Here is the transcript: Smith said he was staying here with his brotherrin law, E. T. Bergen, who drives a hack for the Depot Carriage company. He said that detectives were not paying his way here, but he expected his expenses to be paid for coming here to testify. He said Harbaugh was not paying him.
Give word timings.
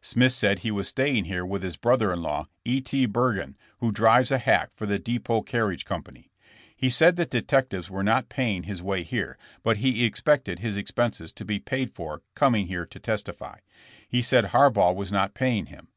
Smith 0.00 0.32
said 0.32 0.60
he 0.60 0.70
was 0.70 0.88
staying 0.88 1.26
here 1.26 1.44
with 1.44 1.62
his 1.62 1.76
brotherrin 1.76 2.22
law, 2.22 2.48
E. 2.64 2.80
T. 2.80 3.04
Bergen, 3.04 3.54
who 3.80 3.92
drives 3.92 4.30
a 4.30 4.38
hack 4.38 4.70
for 4.74 4.86
the 4.86 4.98
Depot 4.98 5.42
Carriage 5.42 5.84
company. 5.84 6.30
He 6.74 6.88
said 6.88 7.16
that 7.16 7.28
detectives 7.28 7.90
were 7.90 8.02
not 8.02 8.30
paying 8.30 8.62
his 8.62 8.82
way 8.82 9.02
here, 9.02 9.36
but 9.62 9.76
he 9.76 10.06
expected 10.06 10.60
his 10.60 10.78
expenses 10.78 11.32
to 11.34 11.44
be 11.44 11.58
paid 11.58 11.90
for 11.92 12.22
coming 12.34 12.66
here 12.66 12.86
to 12.86 12.98
testify. 12.98 13.58
He 14.08 14.22
said 14.22 14.46
Harbaugh 14.52 14.94
was 14.94 15.12
not 15.12 15.34
paying 15.34 15.66
him. 15.66 15.88